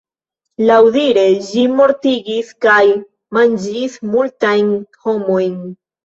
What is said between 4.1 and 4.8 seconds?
multajn